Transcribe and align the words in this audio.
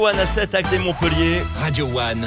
One 0.00 0.18
à 0.18 0.24
7 0.24 0.54
avec 0.54 0.70
des 0.70 0.78
Montpellier. 0.78 1.42
Radio 1.56 1.86
One, 1.86 2.26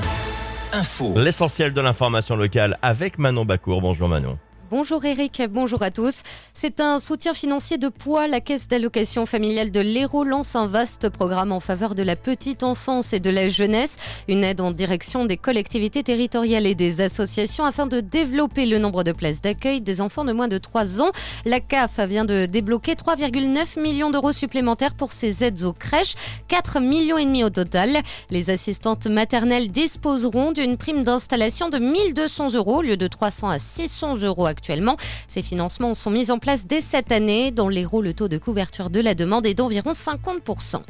info. 0.73 1.13
L'essentiel 1.15 1.73
de 1.73 1.81
l'information 1.81 2.35
locale 2.35 2.77
avec 2.83 3.17
Manon 3.17 3.45
Bacour. 3.45 3.81
Bonjour 3.81 4.07
Manon. 4.07 4.37
Bonjour 4.71 5.03
Eric, 5.03 5.41
bonjour 5.49 5.83
à 5.83 5.91
tous. 5.91 6.23
C'est 6.53 6.79
un 6.79 6.97
soutien 6.97 7.33
financier 7.33 7.77
de 7.77 7.89
poids. 7.89 8.27
La 8.27 8.39
caisse 8.39 8.69
d'allocation 8.69 9.25
familiale 9.25 9.71
de 9.71 9.81
l'Hérault 9.81 10.23
lance 10.23 10.55
un 10.55 10.67
vaste 10.67 11.09
programme 11.09 11.51
en 11.51 11.59
faveur 11.59 11.95
de 11.95 12.01
la 12.01 12.15
petite 12.15 12.63
enfance 12.63 13.11
et 13.11 13.19
de 13.19 13.29
la 13.29 13.49
jeunesse. 13.49 13.97
Une 14.29 14.43
aide 14.43 14.61
en 14.61 14.71
direction 14.71 15.25
des 15.25 15.35
collectivités 15.35 16.01
territoriales 16.01 16.65
et 16.65 16.75
des 16.75 17.01
associations 17.01 17.65
afin 17.65 17.87
de 17.87 17.99
développer 17.99 18.65
le 18.65 18.79
nombre 18.79 19.03
de 19.03 19.11
places 19.11 19.41
d'accueil 19.41 19.81
des 19.81 19.99
enfants 19.99 20.23
de 20.23 20.31
moins 20.31 20.47
de 20.47 20.57
3 20.57 21.01
ans. 21.01 21.11
La 21.45 21.59
CAF 21.59 21.99
vient 21.99 22.25
de 22.25 22.45
débloquer 22.45 22.93
3,9 22.93 23.79
millions 23.81 24.11
d'euros 24.11 24.31
supplémentaires 24.31 24.95
pour 24.95 25.11
ses 25.11 25.43
aides 25.43 25.63
aux 25.63 25.73
crèches, 25.73 26.15
4 26.47 26.79
millions 26.79 27.17
et 27.17 27.25
demi 27.25 27.43
au 27.43 27.49
total. 27.49 27.97
Les 28.29 28.49
assistantes 28.49 29.07
maternelles 29.07 29.69
disposeront 29.69 30.53
d'une 30.53 30.77
prime 30.77 31.03
d'installation 31.03 31.67
de 31.67 31.79
1200 31.79 32.53
euros 32.53 32.77
au 32.77 32.81
lieu 32.81 32.97
de 32.97 33.07
300 33.07 33.49
à 33.49 33.59
600 33.59 34.17
euros 34.17 34.47
actuellement. 34.53 34.95
Ces 35.27 35.41
financements 35.41 35.93
sont 35.95 36.11
mis 36.11 36.29
en 36.29 36.37
place 36.37 36.67
dès 36.67 36.79
cette 36.79 37.11
année. 37.11 37.49
Dans 37.51 37.69
l'Hérault, 37.69 38.03
le 38.03 38.13
taux 38.13 38.27
de 38.27 38.37
couverture 38.37 38.89
de 38.91 38.99
la 39.01 39.15
demande 39.15 39.45
est 39.45 39.55
d'environ 39.55 39.91
50%. 39.91 40.81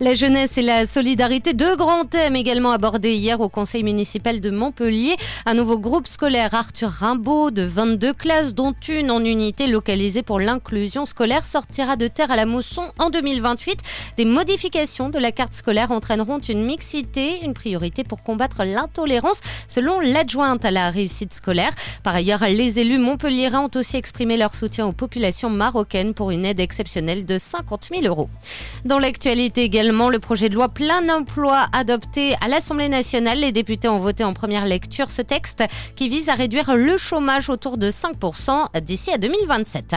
La 0.00 0.14
jeunesse 0.14 0.58
et 0.58 0.62
la 0.62 0.84
solidarité, 0.84 1.54
deux 1.54 1.76
grands 1.76 2.04
thèmes 2.04 2.34
également 2.34 2.72
abordés 2.72 3.14
hier 3.14 3.40
au 3.40 3.48
conseil 3.48 3.84
municipal 3.84 4.40
de 4.40 4.50
Montpellier. 4.50 5.14
Un 5.46 5.54
nouveau 5.54 5.78
groupe 5.78 6.08
scolaire 6.08 6.54
Arthur 6.54 6.90
Rimbaud 6.90 7.52
de 7.52 7.62
22 7.62 8.12
classes, 8.12 8.52
dont 8.52 8.74
une 8.88 9.12
en 9.12 9.24
unité 9.24 9.68
localisée 9.68 10.22
pour 10.22 10.40
l'inclusion 10.40 11.06
scolaire, 11.06 11.46
sortira 11.46 11.94
de 11.96 12.08
terre 12.08 12.32
à 12.32 12.36
la 12.36 12.46
mousson 12.46 12.90
en 12.98 13.10
2028. 13.10 13.78
Des 14.16 14.24
modifications 14.24 15.08
de 15.08 15.18
la 15.20 15.30
carte 15.30 15.54
scolaire 15.54 15.92
entraîneront 15.92 16.40
une 16.40 16.64
mixité, 16.64 17.44
une 17.44 17.54
priorité 17.54 18.02
pour 18.02 18.22
combattre 18.22 18.64
l'intolérance, 18.64 19.40
selon 19.68 20.00
l'adjointe 20.00 20.64
à 20.64 20.70
la 20.70 20.90
réussite 20.90 21.32
scolaire. 21.32 21.72
Par 22.02 22.14
ailleurs, 22.14 22.42
les 22.42 22.78
élus 22.78 22.98
Montpellier 23.04 23.54
ont 23.54 23.70
aussi 23.74 23.98
exprimé 23.98 24.38
leur 24.38 24.54
soutien 24.54 24.86
aux 24.86 24.92
populations 24.92 25.50
marocaines 25.50 26.14
pour 26.14 26.30
une 26.30 26.46
aide 26.46 26.58
exceptionnelle 26.58 27.26
de 27.26 27.36
50 27.36 27.90
000 27.92 28.06
euros. 28.06 28.30
Dans 28.86 28.98
l'actualité 28.98 29.62
également, 29.62 30.08
le 30.08 30.18
projet 30.18 30.48
de 30.48 30.54
loi 30.54 30.70
plein 30.70 31.06
emploi 31.14 31.66
adopté 31.72 32.34
à 32.40 32.48
l'Assemblée 32.48 32.88
nationale, 32.88 33.40
les 33.40 33.52
députés 33.52 33.88
ont 33.88 33.98
voté 33.98 34.24
en 34.24 34.32
première 34.32 34.64
lecture 34.64 35.10
ce 35.10 35.20
texte 35.20 35.62
qui 35.96 36.08
vise 36.08 36.30
à 36.30 36.34
réduire 36.34 36.74
le 36.74 36.96
chômage 36.96 37.50
autour 37.50 37.76
de 37.76 37.90
5% 37.90 38.80
d'ici 38.80 39.10
à 39.10 39.18
2027. 39.18 39.96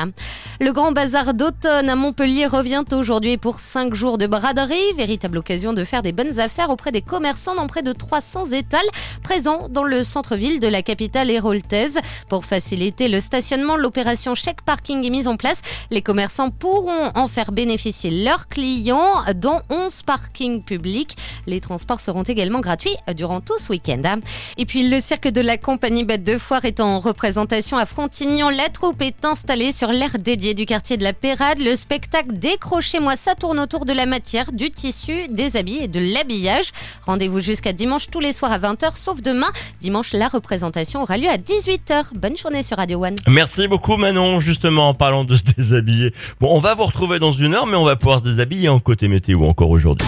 Le 0.59 0.71
grand 0.73 0.91
bazar 0.91 1.33
d'automne 1.33 1.89
à 1.89 1.95
Montpellier 1.95 2.45
revient 2.45 2.83
aujourd'hui 2.91 3.37
pour 3.37 3.61
5 3.61 3.93
jours 3.93 4.17
de 4.17 4.27
braderie, 4.27 4.93
véritable 4.97 5.37
occasion 5.37 5.71
de 5.71 5.85
faire 5.85 6.01
des 6.01 6.11
bonnes 6.11 6.39
affaires 6.41 6.69
auprès 6.69 6.91
des 6.91 7.01
commerçants 7.01 7.55
dans 7.55 7.67
près 7.67 7.83
de 7.83 7.93
300 7.93 8.51
étals 8.51 8.81
présents 9.23 9.67
dans 9.69 9.83
le 9.83 10.03
centre-ville 10.03 10.59
de 10.59 10.67
la 10.67 10.81
capitale 10.81 11.31
héroltaise. 11.31 11.99
Pour 12.27 12.43
le 13.05 13.19
stationnement, 13.19 13.77
l'opération 13.77 14.33
chèque 14.33 14.63
parking 14.63 15.05
est 15.05 15.11
mise 15.11 15.27
en 15.27 15.37
place. 15.37 15.61
Les 15.91 16.01
commerçants 16.01 16.49
pourront 16.49 17.11
en 17.13 17.27
faire 17.27 17.51
bénéficier 17.51 18.09
leurs 18.09 18.47
clients 18.47 19.23
dans 19.35 19.61
11 19.69 20.01
parkings 20.03 20.63
publics. 20.63 21.15
Les 21.47 21.61
transports 21.61 22.01
seront 22.01 22.23
également 22.23 22.59
gratuits 22.59 22.95
durant 23.15 23.41
tout 23.41 23.57
ce 23.57 23.71
week-end. 23.71 24.01
Et 24.57 24.65
puis 24.65 24.89
le 24.89 24.99
cirque 24.99 25.29
de 25.29 25.41
la 25.41 25.57
compagnie 25.57 26.03
Bête 26.03 26.23
de 26.23 26.37
Foire 26.37 26.65
est 26.65 26.81
en 26.81 26.99
représentation 26.99 27.77
à 27.77 27.85
Frontignan. 27.85 28.49
La 28.49 28.69
troupe 28.69 29.01
est 29.01 29.23
installée 29.25 29.71
sur 29.71 29.91
l'aire 29.91 30.17
dédiée 30.19 30.53
du 30.53 30.65
quartier 30.65 30.97
de 30.97 31.03
la 31.03 31.13
Pérade. 31.13 31.59
Le 31.59 31.75
spectacle 31.75 32.33
Décrochez-moi, 32.33 33.15
ça 33.15 33.33
tourne 33.33 33.59
autour 33.59 33.85
de 33.85 33.93
la 33.93 34.05
matière, 34.05 34.51
du 34.51 34.69
tissu, 34.69 35.29
des 35.29 35.55
habits 35.55 35.79
et 35.83 35.87
de 35.87 35.99
l'habillage. 36.13 36.71
Rendez-vous 37.05 37.39
jusqu'à 37.39 37.71
dimanche 37.71 38.07
tous 38.11 38.19
les 38.19 38.33
soirs 38.33 38.51
à 38.51 38.59
20h, 38.59 38.97
sauf 38.97 39.21
demain. 39.21 39.47
Dimanche, 39.79 40.11
la 40.13 40.27
représentation 40.27 41.01
aura 41.01 41.17
lieu 41.17 41.29
à 41.29 41.37
18h. 41.37 42.13
Bonne 42.15 42.35
journée 42.35 42.63
sur 42.63 42.77
Radio 42.77 43.03
One. 43.05 43.15
Merci 43.27 43.69
beaucoup 43.69 43.95
Manon, 43.95 44.39
justement 44.39 44.89
en 44.89 44.93
parlant 44.93 45.23
de 45.23 45.35
se 45.35 45.43
déshabiller. 45.43 46.13
Bon, 46.41 46.49
on 46.53 46.59
va 46.59 46.75
vous 46.75 46.85
retrouver 46.85 47.19
dans 47.19 47.31
une 47.31 47.53
heure, 47.53 47.67
mais 47.67 47.77
on 47.77 47.85
va 47.85 47.95
pouvoir 47.95 48.19
se 48.19 48.25
déshabiller 48.25 48.67
en 48.67 48.79
côté 48.79 49.07
météo 49.07 49.43
encore 49.43 49.69
aujourd'hui. 49.69 50.07